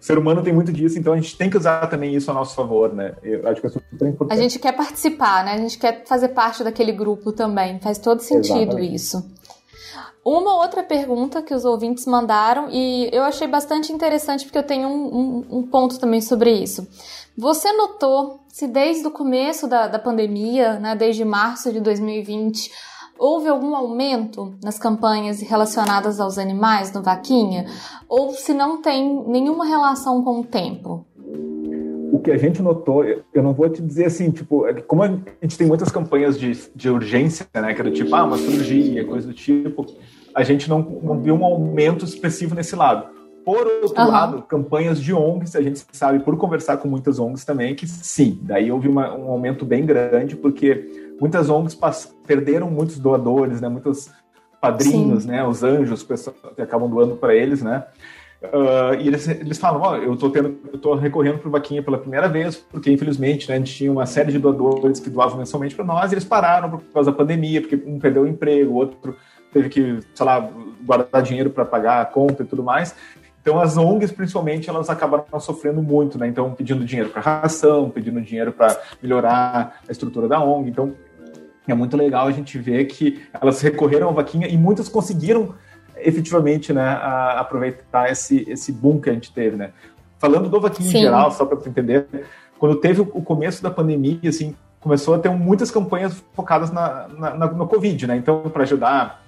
[0.00, 2.34] o ser humano tem muito disso, então a gente tem que usar também isso a
[2.34, 3.12] nosso favor, né?
[3.22, 4.38] Eu acho que é super importante.
[4.38, 5.52] A gente quer participar, né?
[5.52, 7.78] A gente quer fazer parte daquele grupo também.
[7.78, 8.94] Faz todo sentido Exatamente.
[8.94, 9.34] isso.
[10.24, 14.88] Uma outra pergunta que os ouvintes mandaram e eu achei bastante interessante porque eu tenho
[14.88, 16.88] um, um, um ponto também sobre isso.
[17.36, 22.70] Você notou se desde o começo da, da pandemia, né, desde março de 2020,
[23.18, 27.66] houve algum aumento nas campanhas relacionadas aos animais no Vaquinha?
[28.08, 31.04] Ou se não tem nenhuma relação com o tempo?
[32.14, 35.08] o que a gente notou, eu não vou te dizer assim, tipo, é como a
[35.42, 39.26] gente tem muitas campanhas de, de urgência, né, que era tipo, ah, uma cirurgia, coisa
[39.26, 39.84] do tipo,
[40.34, 43.14] a gente não, não viu um aumento expressivo nesse lado.
[43.44, 44.10] Por outro uhum.
[44.10, 48.38] lado, campanhas de ONGs, a gente sabe por conversar com muitas ONGs também que sim,
[48.42, 51.78] daí houve uma, um aumento bem grande, porque muitas ONGs
[52.26, 54.10] perderam muitos doadores, né, muitos
[54.60, 55.28] padrinhos, sim.
[55.28, 56.02] né, os anjos
[56.56, 57.84] que acabam doando para eles, né,
[58.52, 61.82] Uh, e eles, eles falam, ó, oh, eu tô tendo, eu tô recorrendo para vaquinha
[61.82, 65.38] pela primeira vez, porque infelizmente, né, a gente tinha uma série de doadores que doavam
[65.38, 68.72] mensalmente para nós, e eles pararam por causa da pandemia, porque um perdeu o emprego,
[68.72, 69.16] o outro
[69.54, 70.50] teve que, sei lá,
[70.84, 72.94] guardar dinheiro para pagar a conta e tudo mais.
[73.40, 76.26] Então as ONGs, principalmente, elas acabaram sofrendo muito, né?
[76.26, 80.70] Então pedindo dinheiro para ração, pedindo dinheiro para melhorar a estrutura da ONG.
[80.70, 80.92] Então
[81.68, 85.54] é muito legal a gente ver que elas recorreram à vaquinha e muitas conseguiram
[85.96, 89.56] efetivamente né, a aproveitar esse, esse boom que a gente teve.
[89.56, 89.70] Né?
[90.18, 92.06] Falando do Vaquinha em geral, só para você entender,
[92.58, 97.34] quando teve o começo da pandemia, assim, começou a ter muitas campanhas focadas na, na,
[97.34, 98.16] na no Covid, né?
[98.16, 99.23] Então, para ajudar,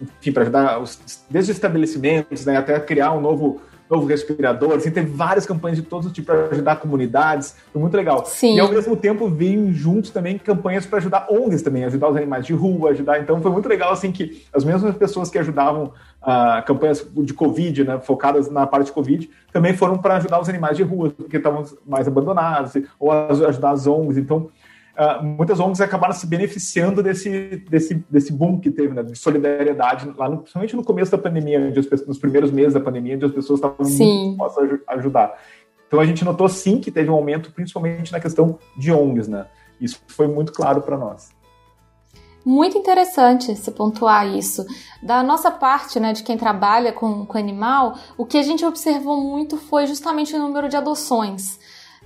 [0.00, 4.90] enfim, para ajudar os, desde os estabelecimentos, né, até criar um novo novo respirador, assim,
[4.90, 8.24] teve várias campanhas de todos os tipos para ajudar comunidades, foi muito legal.
[8.24, 8.54] Sim.
[8.54, 12.46] E ao mesmo tempo veio juntos também campanhas para ajudar ONGs também, ajudar os animais
[12.46, 16.64] de rua, ajudar, então foi muito legal assim que as mesmas pessoas que ajudavam uh,
[16.64, 20.76] campanhas de Covid, né, focadas na parte de Covid, também foram para ajudar os animais
[20.76, 24.50] de rua, porque estavam mais abandonados, ou ajudar as ONGs, então
[25.00, 30.12] Uh, muitas ONGs acabaram se beneficiando desse, desse, desse boom que teve, né, de solidariedade,
[30.14, 33.32] lá no, principalmente no começo da pandemia, onde nos primeiros meses da pandemia, onde as
[33.32, 35.38] pessoas estavam muito dispostas a ajudar.
[35.86, 39.46] Então a gente notou sim que teve um aumento, principalmente na questão de ONGs, né?
[39.80, 41.30] Isso foi muito claro para nós.
[42.44, 44.66] Muito interessante se pontuar isso.
[45.02, 49.18] Da nossa parte, né, de quem trabalha com, com animal, o que a gente observou
[49.18, 51.58] muito foi justamente o número de adoções.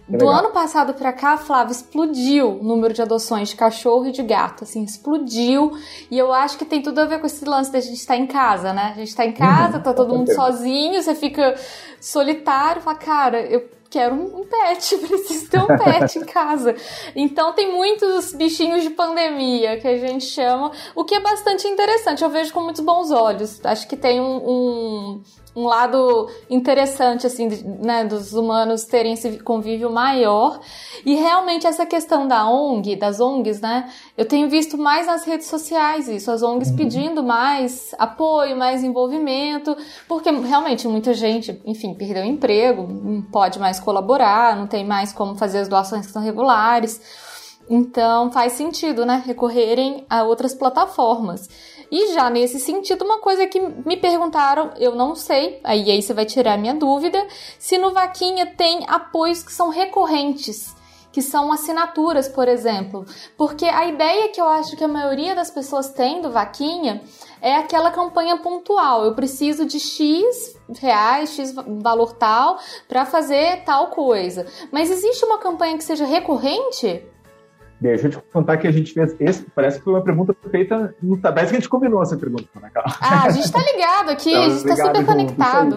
[0.07, 4.23] Do ano passado para cá, Flávio, explodiu o número de adoções de cachorro e de
[4.23, 5.73] gato, assim, explodiu.
[6.11, 8.21] E eu acho que tem tudo a ver com esse lance da gente estar tá
[8.21, 8.93] em casa, né?
[8.95, 11.55] A gente tá em casa, uhum, tá todo mundo sozinho, você fica
[11.99, 16.75] solitário, fala, cara, eu quero um pet, preciso ter um pet em casa.
[17.17, 22.23] Então tem muitos bichinhos de pandemia que a gente chama, o que é bastante interessante.
[22.23, 23.65] Eu vejo com muitos bons olhos.
[23.65, 25.23] Acho que tem um, um
[25.57, 27.49] um lado interessante, assim,
[27.81, 30.61] né, dos humanos terem esse convívio maior.
[31.07, 35.47] E realmente essa questão da ONG, das ONGs, né, eu tenho visto mais nas redes
[35.47, 36.77] sociais isso, as ONGs uhum.
[36.77, 39.77] pedindo mais apoio, mais envolvimento,
[40.09, 45.13] porque realmente muita gente, enfim, perdeu o emprego, não pode mais colaborar, não tem mais
[45.13, 47.01] como fazer as doações que são regulares.
[47.69, 51.49] Então faz sentido, né, recorrerem a outras plataformas.
[51.91, 56.13] E já nesse sentido, uma coisa que me perguntaram, eu não sei, aí, aí você
[56.13, 57.27] vai tirar a minha dúvida,
[57.59, 60.75] se no Vaquinha tem apoios que são recorrentes
[61.15, 63.07] que são assinaturas, por exemplo.
[63.39, 67.01] Porque a ideia que eu acho que a maioria das pessoas tem do Vaquinha
[67.41, 69.05] é aquela campanha pontual.
[69.05, 74.45] Eu preciso de X reais, X valor tal, para fazer tal coisa.
[74.73, 77.07] Mas existe uma campanha que seja recorrente?
[77.85, 80.95] Deixa eu te contar que a gente fez esse, parece que foi uma pergunta feita
[81.03, 82.97] no Parece que a gente combinou essa pergunta, né, Carla?
[82.99, 85.75] Ah, a gente tá ligado aqui, então, a gente tá super conectado.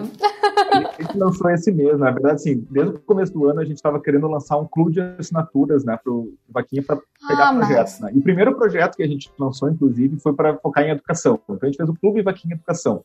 [0.72, 3.76] A gente lançou esse mês, na verdade, assim, desde o começo do ano a gente
[3.76, 6.96] estava querendo lançar um clube de assinaturas, né, pro Vaquinha para
[7.28, 8.10] pegar ah, projetos, mas...
[8.10, 8.12] né?
[8.14, 11.38] E o primeiro projeto que a gente lançou, inclusive, foi para focar em educação.
[11.44, 13.04] Então a gente fez o Clube Vaquinha Educação.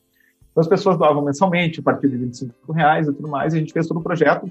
[0.50, 3.60] Então as pessoas doavam mensalmente, a partir de 25 reais e tudo mais, e a
[3.60, 4.50] gente fez todo o projeto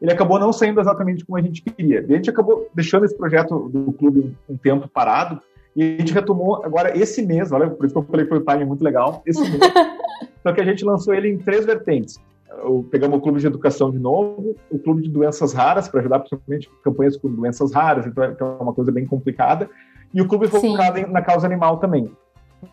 [0.00, 2.04] ele acabou não saindo exatamente como a gente queria.
[2.08, 5.40] E a gente acabou deixando esse projeto do clube um, tempo parado
[5.74, 8.38] e a gente retomou agora esse mês, olha, por isso que eu falei que foi
[8.38, 9.58] um time muito legal, esse mês.
[10.42, 12.18] só que a gente lançou ele em três vertentes.
[12.90, 16.68] Pegamos o clube de educação de novo, o clube de doenças raras, para ajudar principalmente
[16.82, 19.68] campanhas com doenças raras, então é, então é uma coisa bem complicada,
[20.12, 22.10] e o clube focado na causa animal também.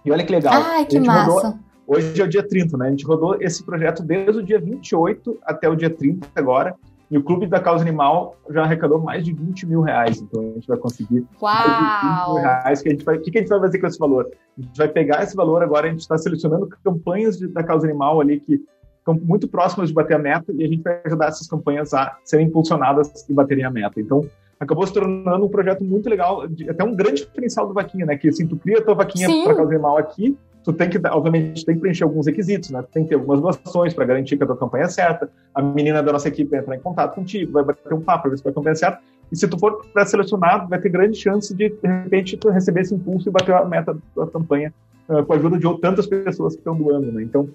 [0.03, 0.53] E olha que legal.
[0.55, 1.31] Ai, que massa.
[1.31, 2.87] Rodou, hoje é o dia 30, né?
[2.87, 6.75] A gente rodou esse projeto desde o dia 28 até o dia 30 agora,
[7.09, 10.21] e o Clube da Causa Animal já arrecadou mais de 20 mil reais.
[10.21, 11.53] Então a gente vai conseguir Uau!
[11.53, 12.81] mais de 20 mil reais.
[12.81, 14.31] Que a gente vai, o que a gente vai fazer com esse valor?
[14.57, 17.85] A gente vai pegar esse valor agora, a gente está selecionando campanhas de, da causa
[17.85, 18.59] animal ali que
[18.97, 22.17] estão muito próximas de bater a meta e a gente vai ajudar essas campanhas a
[22.23, 24.01] serem impulsionadas e baterem a meta.
[24.01, 24.21] Então,
[24.59, 28.17] acabou se tornando um projeto muito legal, até um grande diferencial do Vaquinha, né?
[28.17, 30.35] Que assim, tu cria a tua vaquinha para causa animal aqui,
[30.65, 32.83] tu tem que, obviamente, tem que preencher alguns requisitos, né?
[32.91, 35.29] Tem que ter algumas doações para garantir que a tua campanha é certa.
[35.53, 38.31] A menina da nossa equipe vai entrar em contato contigo, vai bater um papo para
[38.31, 38.99] ver se a campanha é certa.
[39.31, 42.95] E se tu for pré-selecionado, vai ter grande chance de, de repente, tu receber esse
[42.95, 44.73] impulso e bater a meta da campanha
[45.07, 47.21] uh, com a ajuda de tantas pessoas que estão doando, né?
[47.21, 47.47] Então,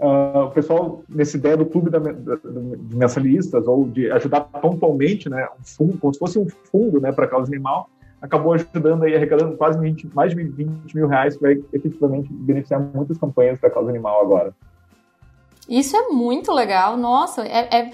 [0.00, 5.28] uh, o pessoal, nessa ideia do clube da, da, de mensalistas, ou de ajudar pontualmente,
[5.28, 5.46] né?
[5.60, 7.90] Um fundo, como se fosse um fundo, né, para causa animal,
[8.24, 12.80] acabou ajudando aí, arrecadando quase 20, mais de 20 mil reais, que vai efetivamente beneficiar
[12.80, 14.54] muitas campanhas da causa animal agora.
[15.68, 17.90] Isso é muito legal, nossa, é, é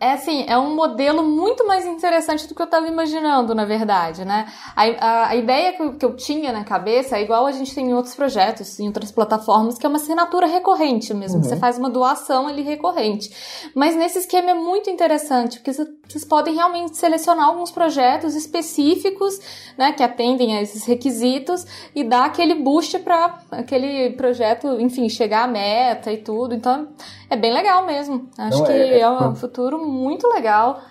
[0.00, 4.24] é assim, é um modelo muito mais interessante do que eu estava imaginando, na verdade,
[4.24, 4.46] né?
[4.74, 7.74] A, a, a ideia que eu, que eu, tinha na cabeça é igual a gente
[7.74, 11.36] tem em outros projetos, em outras plataformas, que é uma assinatura recorrente mesmo.
[11.36, 11.44] Uhum.
[11.44, 13.30] Você faz uma doação ali recorrente.
[13.74, 15.74] Mas nesse esquema é muito interessante, porque
[16.10, 19.38] vocês podem realmente selecionar alguns projetos específicos,
[19.78, 25.44] né, que atendem a esses requisitos e dar aquele boost para aquele projeto, enfim, chegar
[25.44, 26.54] à meta e tudo.
[26.54, 26.88] Então,
[27.28, 28.28] é bem legal mesmo.
[28.36, 30.82] Acho Não, que é, é, é um futuro muito legal.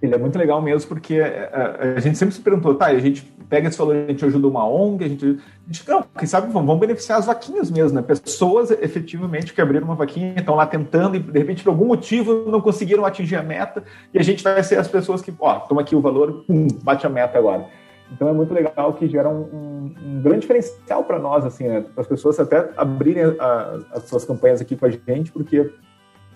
[0.00, 2.86] Ele é muito legal mesmo, porque a, é, é, a, gente sempre se perguntou, tá,
[2.86, 5.24] a gente pega esse valor, a gente ajuda uma ONG, a gente.
[5.68, 8.02] A gente não, quem sabe vamos beneficiar as vaquinhas mesmo, né?
[8.02, 12.44] Pessoas efetivamente que abriram uma vaquinha, estão lá tentando e de repente por algum motivo
[12.48, 13.82] não conseguiram atingir a meta,
[14.12, 17.06] e a gente vai ser as pessoas que, ó, toma aqui o valor, pum, bate
[17.06, 17.66] a meta agora.
[18.12, 21.84] Então é muito legal que gera um, um, um grande diferencial para nós, assim, né?
[21.96, 25.68] As pessoas até abrirem a, as suas campanhas aqui com a gente, porque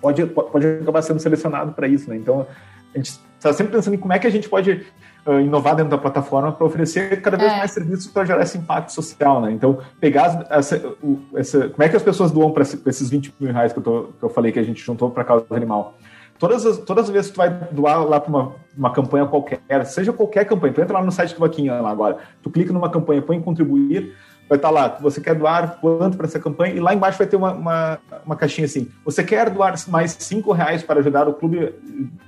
[0.01, 2.17] pode, pode acabar sendo selecionado para isso, né?
[2.17, 2.47] Então
[2.95, 4.87] a gente está sempre pensando em como é que a gente pode
[5.27, 7.59] uh, inovar dentro da plataforma para oferecer cada vez é.
[7.59, 9.53] mais serviços para gerar esse impacto social, né?
[9.53, 10.95] Então pegar essa,
[11.35, 14.03] essa, como é que as pessoas doam para esses 20 mil reais que eu, tô,
[14.19, 15.97] que eu falei que a gente juntou para a causa animal?
[16.39, 19.61] Todas as, todas as vezes que tu vai doar lá para uma, uma campanha qualquer,
[19.85, 22.89] seja qualquer campanha, tu entra lá no site do Vaquinha lá agora, tu clica numa
[22.89, 24.17] campanha, põe em contribuir,
[24.51, 27.27] vai estar tá lá, você quer doar quanto para essa campanha, e lá embaixo vai
[27.29, 31.35] ter uma, uma, uma, caixinha assim, você quer doar mais cinco reais para ajudar o
[31.35, 31.73] clube,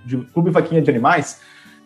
[0.06, 1.40] de, clube Vaquinha de Animais?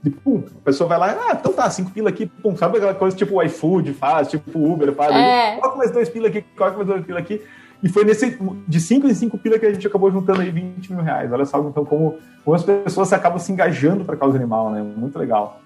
[0.05, 2.95] E, pum, a pessoa vai lá, ah, então tá, cinco pila aqui, pum, sabe aquela
[2.95, 5.57] coisa tipo o iFood faz, tipo o Uber faz, é.
[5.57, 7.41] coloca mais dois pila aqui, coloca mais dois pila aqui,
[7.83, 10.93] E foi nesse, de 5 em 5 pila que a gente acabou juntando aí 20
[10.93, 11.33] mil reais.
[11.33, 14.83] Olha só, então, como, como as pessoas acabam se engajando para a causa animal, né?
[14.83, 15.61] Muito legal.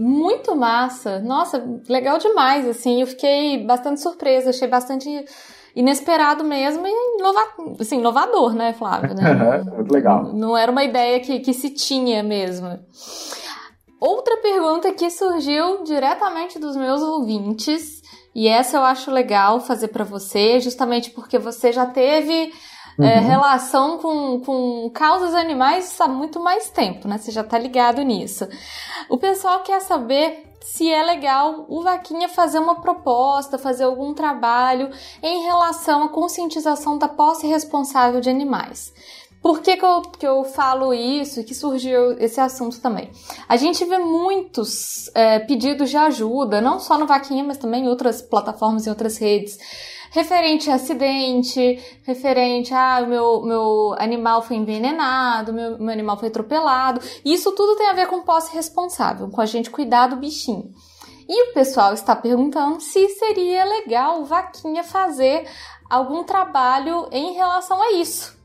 [0.00, 1.18] Muito massa.
[1.18, 3.02] Nossa, legal demais, assim.
[3.02, 5.08] Eu fiquei bastante surpresa, achei bastante
[5.76, 7.46] inesperado mesmo e inova
[7.78, 9.14] assim, inovador, né, Flávio?
[9.14, 9.62] Né?
[9.76, 10.32] Muito legal.
[10.32, 12.78] Não, era uma ideia que, que se tinha mesmo.
[14.00, 18.00] Outra pergunta que surgiu diretamente dos meus ouvintes,
[18.34, 22.50] e essa eu acho legal fazer para você, justamente porque você já teve é,
[23.00, 23.04] uhum.
[23.04, 27.18] é, relação com, com causas animais há muito mais tempo, né?
[27.18, 28.46] Você já tá ligado nisso.
[29.08, 34.90] O pessoal quer saber se é legal o Vaquinha fazer uma proposta, fazer algum trabalho
[35.22, 38.92] em relação à conscientização da posse responsável de animais.
[39.42, 43.10] Por que, que, eu, que eu falo isso e que surgiu esse assunto também?
[43.48, 47.88] A gente vê muitos é, pedidos de ajuda, não só no Vaquinha, mas também em
[47.88, 49.58] outras plataformas e outras redes,
[50.10, 56.28] referente a acidente, referente a ah, meu, meu animal foi envenenado, meu, meu animal foi
[56.28, 57.00] atropelado.
[57.24, 60.70] Isso tudo tem a ver com posse responsável, com a gente cuidar do bichinho.
[61.26, 65.48] E o pessoal está perguntando se seria legal o Vaquinha fazer
[65.88, 68.39] algum trabalho em relação a isso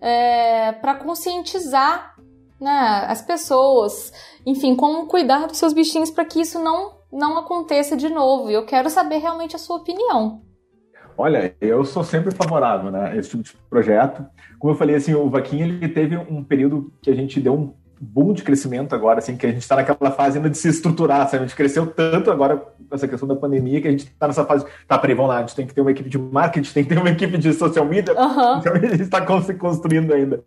[0.00, 2.14] é, para conscientizar
[2.60, 4.12] né, as pessoas,
[4.44, 8.50] enfim, como cuidar dos seus bichinhos para que isso não, não aconteça de novo.
[8.50, 10.42] Eu quero saber realmente a sua opinião.
[11.16, 14.24] Olha, eu sou sempre favorável né, a esse tipo de projeto.
[14.58, 17.74] Como eu falei, assim, o Vaquinha ele teve um período que a gente deu um
[18.00, 21.28] boom de crescimento agora, assim, que a gente está naquela fase ainda de se estruturar,
[21.28, 21.44] sabe?
[21.44, 24.44] A gente cresceu tanto agora com essa questão da pandemia que a gente está nessa
[24.44, 26.82] fase, tá, peraí, vamos lá, a gente tem que ter uma equipe de marketing, tem
[26.84, 28.58] que ter uma equipe de social media, uhum.
[28.58, 30.42] então a gente está se construindo ainda.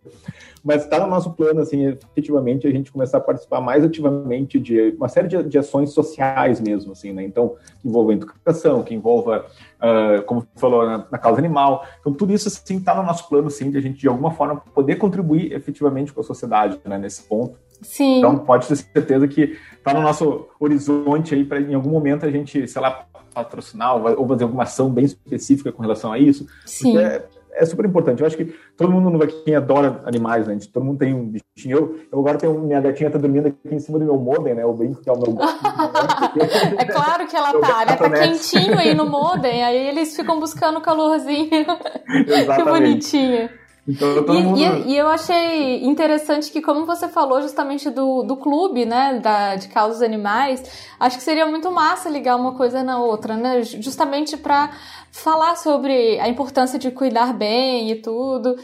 [0.64, 4.94] Mas está no nosso plano, assim, efetivamente, a gente começar a participar mais ativamente de
[4.96, 7.22] uma série de, de ações sociais mesmo, assim, né?
[7.22, 9.44] Então, que envolva educação, que envolva,
[9.78, 11.86] uh, como falou, na, na, causa animal.
[12.00, 14.56] Então, tudo isso, assim, está no nosso plano, sim, de a gente, de alguma forma,
[14.74, 17.58] poder contribuir efetivamente com a sociedade, né, nesse ponto.
[17.82, 18.18] Sim.
[18.18, 22.30] Então, pode ter certeza que está no nosso horizonte aí para, em algum momento, a
[22.30, 26.46] gente, sei lá, patrocinar ou fazer alguma ação bem específica com relação a isso.
[26.64, 26.92] Sim.
[26.92, 27.22] Porque
[27.54, 28.20] é super importante.
[28.20, 30.58] Eu acho que todo mundo no Vaquinha adora animais, né?
[30.72, 31.76] Todo mundo tem um bichinho.
[31.76, 34.64] Eu, eu agora tenho minha gatinha tá dormindo aqui em cima do meu modem, né?
[34.64, 35.36] O brinco que é o meu.
[36.78, 37.96] é claro que ela tá, né?
[37.96, 41.48] Tá quentinho aí no modem, aí eles ficam buscando calorzinho.
[42.26, 42.56] Exatamente.
[42.56, 43.50] que bonitinho.
[43.86, 44.58] Então, e, mundo...
[44.58, 49.56] e, e, eu achei interessante que, como você falou justamente do, do clube, né, da,
[49.56, 50.62] de causas animais,
[50.98, 54.70] acho que seria muito massa ligar uma coisa na outra, né, justamente para
[55.14, 58.56] falar sobre a importância de cuidar bem e tudo.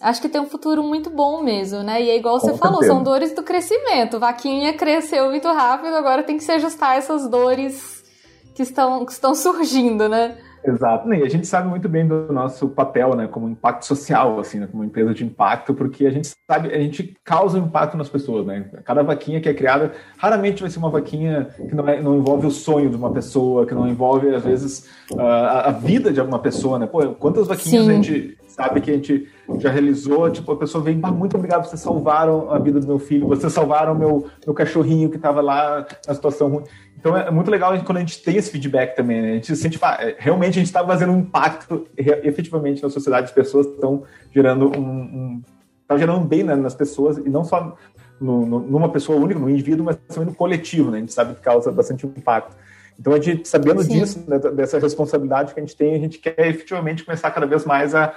[0.00, 2.02] Acho que tem um futuro muito bom mesmo, né?
[2.02, 2.92] E é igual você Com falou, certeza.
[2.92, 4.20] são dores do crescimento.
[4.20, 8.04] Vaquinha cresceu muito rápido, agora tem que se ajustar essas dores
[8.54, 10.36] que estão, que estão surgindo, né?
[10.66, 11.12] Exato.
[11.12, 14.68] E a gente sabe muito bem do nosso papel, né, como impacto social, assim, né,
[14.70, 18.66] como empresa de impacto, porque a gente sabe, a gente causa impacto nas pessoas, né?
[18.84, 22.46] Cada vaquinha que é criada, raramente vai ser uma vaquinha que não, é, não envolve
[22.46, 26.38] o sonho de uma pessoa, que não envolve, às vezes, a, a vida de alguma
[26.38, 26.86] pessoa, né?
[26.86, 27.90] Pô, quantas vaquinhas Sim.
[27.90, 31.80] a gente sabe que a gente já realizou, tipo, a pessoa vem, muito obrigado, vocês
[31.80, 36.14] salvaram a vida do meu filho, vocês salvaram meu, meu cachorrinho que estava lá na
[36.14, 36.64] situação ruim.
[37.06, 39.30] Então é muito legal quando a gente tem esse feedback também, né?
[39.30, 43.26] A gente sente, pá, é, realmente a gente está fazendo um impacto efetivamente na sociedade,
[43.26, 44.02] as pessoas estão
[44.34, 45.42] gerando um, um
[45.86, 47.76] tá gerando bem né, nas pessoas e não só
[48.20, 50.96] no, no, numa pessoa única, no indivíduo, mas também no coletivo, né?
[50.96, 52.56] A gente sabe que causa bastante impacto.
[52.98, 54.00] Então, a gente, sabendo Sim.
[54.00, 57.64] disso, né, dessa responsabilidade que a gente tem, a gente quer efetivamente começar cada vez
[57.64, 58.12] mais a,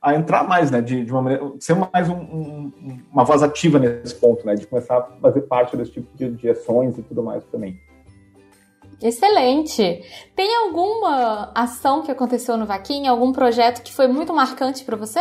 [0.00, 3.78] a entrar mais, né, de, de uma maneira, ser mais um, um, uma voz ativa
[3.78, 7.22] nesse ponto, né, de começar a fazer parte desse tipo de, de ações e tudo
[7.22, 7.78] mais também.
[9.02, 10.04] Excelente!
[10.34, 15.20] Tem alguma ação que aconteceu no Vaquinha, algum projeto que foi muito marcante para você?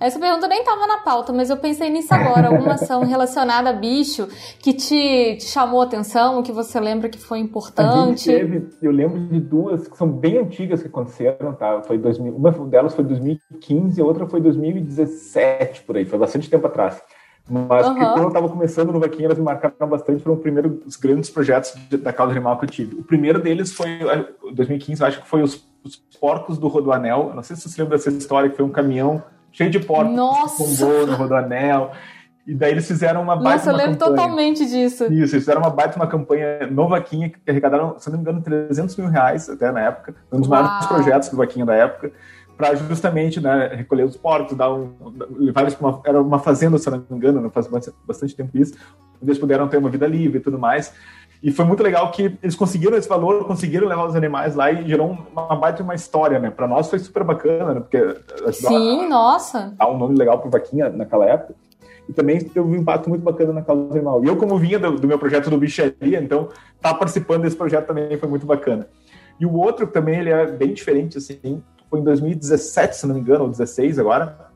[0.00, 2.48] Essa pergunta nem estava na pauta, mas eu pensei nisso agora.
[2.48, 4.28] Alguma ação relacionada a bicho
[4.60, 8.26] que te, te chamou a atenção, que você lembra que foi importante?
[8.26, 11.82] Teve, eu lembro de duas que são bem antigas que aconteceram, tá?
[11.82, 16.66] Foi 2000, uma delas foi 2015, a outra foi 2017, por aí, foi bastante tempo
[16.66, 17.02] atrás.
[17.48, 17.94] Mas uhum.
[17.94, 21.74] quando eu estava começando no Vaquinha, elas me marcaram bastante, foram os primeiros grandes projetos
[21.88, 22.96] de, da causa animal que eu tive.
[22.96, 23.88] O primeiro deles foi,
[24.44, 27.28] em 2015, acho que foi os, os porcos do Rodoanel.
[27.30, 30.14] Eu não sei se você lembra dessa história, que foi um caminhão cheio de porcos
[30.14, 30.62] Nossa.
[30.62, 31.92] que tombou no Rodoanel.
[32.46, 34.16] E daí eles fizeram uma baita Nossa, eu lembro campanha.
[34.16, 35.04] totalmente disso.
[35.04, 38.40] Isso, eles fizeram uma baita uma campanha no Vaquinha, que arrecadaram, se não me engano,
[38.40, 40.14] 300 mil reais até na época.
[40.32, 40.62] Um dos Uau.
[40.62, 42.10] maiores projetos do Vaquinha da época
[42.58, 44.92] para justamente né, recolher os porcos, dar um,
[45.30, 47.68] levar eles para uma, era uma fazenda, se não me engano, não faz
[48.04, 48.74] bastante tempo isso,
[49.22, 50.92] eles puderam ter uma vida livre e tudo mais.
[51.40, 54.88] E foi muito legal que eles conseguiram esse valor, conseguiram levar os animais lá e
[54.88, 56.50] gerou uma baita uma história, né?
[56.50, 57.80] Para nós foi super bacana, né?
[57.80, 58.16] Porque
[58.52, 59.72] Sim, a, nossa.
[59.78, 61.54] Dá um nome legal para vaquinha naquela época.
[62.08, 64.24] E também teve um impacto muito bacana na causa animal.
[64.24, 67.54] E eu, como vinha do, do meu projeto do Bicharia, então estar tá participando desse
[67.54, 68.88] projeto também foi muito bacana.
[69.38, 73.20] E o outro também, ele é bem diferente, assim, foi em 2017, se não me
[73.20, 74.48] engano, ou 16 agora,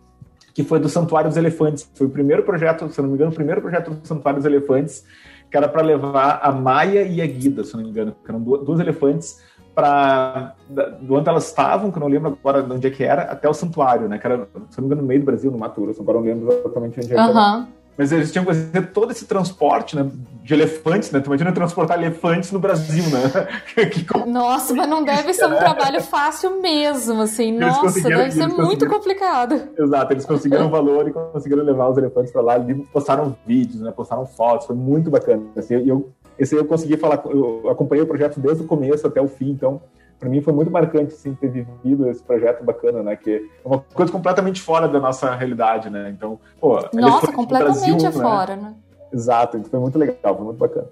[0.55, 1.91] que foi do Santuário dos Elefantes.
[1.95, 5.05] Foi o primeiro projeto, se não me engano, o primeiro projeto do Santuário dos Elefantes,
[5.51, 8.41] que era para levar a Maia e a Guida, se não me engano, que eram
[8.41, 9.41] duas elefantes
[9.75, 13.23] para do onde elas estavam, que eu não lembro agora de onde é que era,
[13.23, 14.19] até o santuário, né?
[14.19, 16.27] Que era, se não me engano, no meio do Brasil, no Mato Grosso, agora não
[16.27, 17.67] lembro exatamente onde que era.
[17.97, 20.11] Mas eles tinham que fazer todo esse transporte né,
[20.43, 21.21] de elefantes, né?
[21.21, 23.49] Tu imagina transportar elefantes no Brasil, né?
[24.27, 27.53] Nossa, mas não deve ser um trabalho fácil mesmo, assim.
[27.53, 29.69] Nossa, deve ser muito complicado.
[29.79, 32.59] Exato, eles conseguiram valor e conseguiram levar os elefantes para lá.
[32.59, 33.91] E postaram vídeos, né?
[33.91, 35.43] Postaram fotos, foi muito bacana.
[35.55, 39.29] Assim, eu, esse eu consegui falar, eu acompanhei o projeto desde o começo até o
[39.29, 39.83] fim, então
[40.23, 43.17] para mim foi muito marcante assim, ter vivido esse projeto bacana, né?
[43.17, 46.15] Que é uma coisa completamente fora da nossa realidade, né?
[46.17, 48.63] Então, pô, nossa, completamente Brasil, fora, né?
[48.63, 48.75] né?
[49.13, 50.87] Exato, então foi muito legal, foi muito bacana.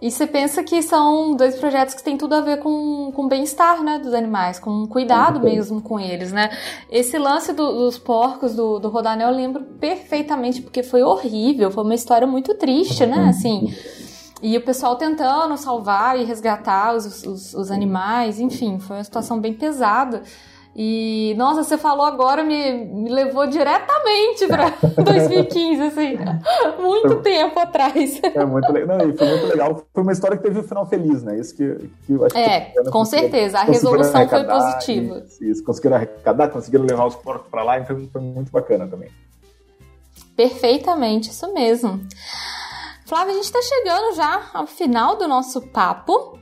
[0.00, 3.80] E você pensa que são dois projetos que têm tudo a ver com, com bem-estar,
[3.84, 6.50] né, dos animais, com cuidado mesmo com eles, né?
[6.90, 11.84] Esse lance do, dos porcos do, do Rodanel eu lembro perfeitamente, porque foi horrível, foi
[11.84, 13.28] uma história muito triste, né?
[13.28, 13.72] Assim,
[14.42, 19.40] e o pessoal tentando salvar e resgatar os, os, os animais, enfim, foi uma situação
[19.40, 20.22] bem pesada.
[20.74, 24.72] E, nossa, você falou agora, me, me levou diretamente para
[25.04, 26.18] 2015, assim,
[26.80, 28.20] muito tempo atrás.
[28.22, 28.98] É muito legal.
[28.98, 29.86] Não, foi muito legal.
[29.92, 31.38] Foi uma história que teve um final feliz, né?
[31.38, 32.90] Isso que, que eu acho é, que.
[32.90, 33.58] com certeza.
[33.58, 35.18] A resolução foi positiva.
[35.26, 39.10] Isso, isso, conseguiram arrecadar, conseguiram levar os porcos para lá, então foi muito bacana também.
[40.34, 42.00] Perfeitamente, isso mesmo.
[43.12, 46.38] Flávia, a gente está chegando já ao final do nosso papo.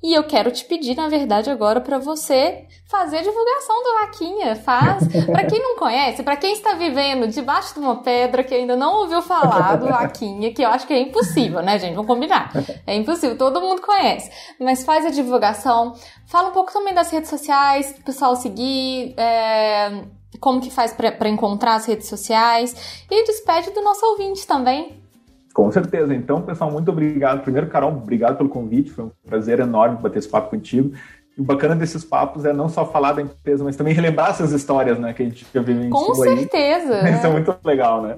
[0.00, 4.54] E eu quero te pedir, na verdade, agora para você fazer a divulgação do Vaquinha.
[4.54, 5.02] Faz.
[5.26, 9.00] Para quem não conhece, para quem está vivendo debaixo de uma pedra que ainda não
[9.00, 11.94] ouviu falar do Vaquinha, que eu acho que é impossível, né, gente?
[11.94, 12.52] Vamos combinar.
[12.86, 14.30] É impossível, todo mundo conhece.
[14.60, 15.92] Mas faz a divulgação.
[16.26, 19.12] Fala um pouco também das redes sociais, o pessoal seguir.
[19.16, 20.04] É,
[20.38, 23.04] como que faz para encontrar as redes sociais.
[23.10, 25.01] E despede do nosso ouvinte também.
[25.52, 26.14] Com certeza.
[26.14, 27.42] Então, pessoal, muito obrigado.
[27.42, 28.90] Primeiro, Carol, obrigado pelo convite.
[28.90, 30.92] Foi um prazer enorme bater esse papo contigo.
[31.36, 34.52] E o bacana desses papos é não só falar da empresa, mas também relembrar essas
[34.52, 37.02] histórias, né, que a gente já vivenciou Com certeza.
[37.02, 37.14] Aí.
[37.16, 38.16] Isso é muito legal, né?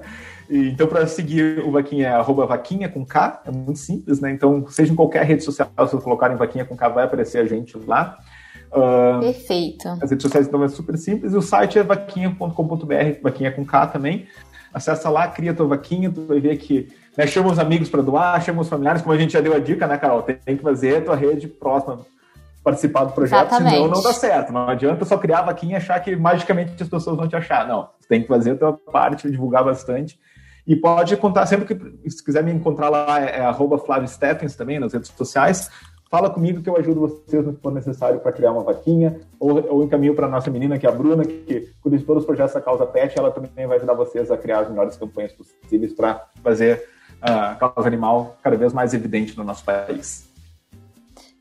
[0.48, 4.30] E, então, para seguir o Vaquinha é arroba vaquinha com K, é muito simples, né?
[4.30, 7.78] Então, seja em qualquer rede social, se colocarem vaquinha com K, vai aparecer a gente
[7.86, 8.18] lá.
[8.70, 9.88] Uh, Perfeito.
[10.02, 13.86] As redes sociais então é super simples e o site é vaquinha.com.br, vaquinha com K
[13.86, 14.26] também.
[14.72, 18.42] Acessa lá, cria tua vaquinha, tu vai ver que né, chama os amigos para doar,
[18.42, 20.22] chama os familiares, como a gente já deu a dica, né, Carol?
[20.22, 22.00] Tem, que fazer a tua rede próxima
[22.62, 23.74] participar do projeto, Exatamente.
[23.74, 24.52] senão não dá certo.
[24.52, 27.68] Não adianta só criar a vaquinha e achar que magicamente as pessoas vão te achar.
[27.68, 30.18] Não, tem que fazer a tua parte, divulgar bastante.
[30.66, 34.56] E pode contar sempre que, se quiser me encontrar lá, é, é arroba Flávio Stephens
[34.56, 35.70] também nas redes sociais.
[36.10, 39.62] Fala comigo que eu ajudo vocês no que for necessário para criar uma vaquinha, ou,
[39.68, 42.26] ou encaminho para a nossa menina, que é a Bruna, que cuida de todos os
[42.26, 45.92] projetos da Causa Pet, ela também vai ajudar vocês a criar as melhores campanhas possíveis
[45.92, 46.93] para fazer
[47.24, 50.28] a causa animal cada vez mais evidente no nosso país.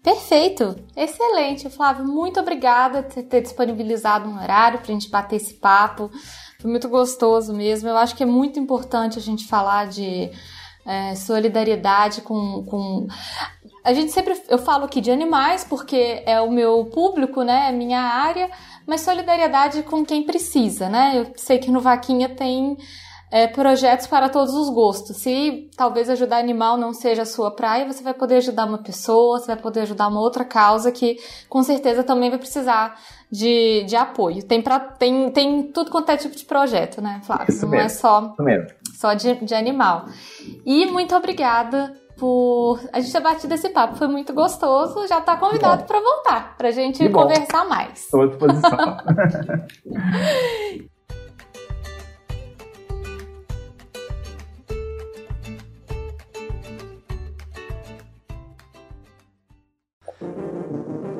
[0.01, 2.05] Perfeito, excelente, Flávio.
[2.05, 6.11] Muito obrigada por ter disponibilizado um horário para a gente bater esse papo.
[6.61, 7.87] Foi muito gostoso mesmo.
[7.87, 10.29] Eu acho que é muito importante a gente falar de
[10.85, 13.07] é, solidariedade com, com.
[13.83, 14.41] A gente sempre.
[14.49, 17.69] Eu falo aqui de animais porque é o meu público, né?
[17.69, 18.49] É minha área,
[18.85, 21.13] mas solidariedade com quem precisa, né?
[21.15, 22.77] Eu sei que no Vaquinha tem
[23.33, 25.17] é, projetos para todos os gostos.
[25.17, 29.39] Se talvez ajudar animal não seja a sua praia, você vai poder ajudar uma pessoa,
[29.39, 31.17] você vai poder ajudar uma outra causa que
[31.49, 32.95] com certeza também vai precisar
[33.31, 34.43] de, de apoio.
[34.43, 37.49] Tem, pra, tem, tem tudo quanto é tipo de projeto, né, Flávio?
[37.49, 38.35] Isso não mesmo, é só,
[38.93, 40.05] só de, de animal.
[40.63, 43.95] E muito obrigada por a gente ter batido esse papo.
[43.95, 45.07] Foi muito gostoso.
[45.07, 48.03] Já está convidado para voltar, para a gente conversar mais.
[48.03, 48.97] Estou à disposição.